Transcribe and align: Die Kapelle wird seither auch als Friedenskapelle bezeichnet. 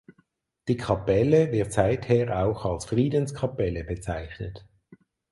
Die 0.67 0.77
Kapelle 0.77 1.51
wird 1.51 1.71
seither 1.73 2.43
auch 2.43 2.65
als 2.65 2.85
Friedenskapelle 2.85 3.83
bezeichnet. 3.83 4.67